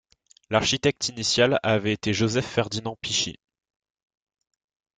[0.49, 3.37] L'architecte initial avait été Joseph-Ferdinand Peachy.